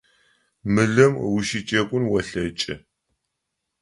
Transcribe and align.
Мылым 0.73 1.13
ущыджэгун 1.35 2.03
олъэкӏы. 2.15 2.73